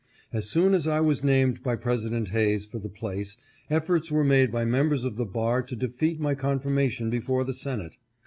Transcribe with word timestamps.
As 0.33 0.49
soon 0.49 0.73
as 0.73 0.87
I 0.87 0.99
was 0.99 1.23
named 1.23 1.61
by 1.61 1.75
President 1.75 2.29
Hayes 2.29 2.65
for 2.65 2.79
the 2.79 2.89
place, 2.89 3.37
efforts 3.69 4.09
were 4.09 4.23
made 4.23 4.51
by 4.51 4.65
members 4.65 5.03
of 5.05 5.15
the 5.15 5.27
bar 5.27 5.61
to 5.61 5.75
defeat 5.75 6.19
my 6.19 6.33
confirmation 6.33 7.11
before 7.11 7.43
the 7.43 7.53
Senate. 7.53 7.97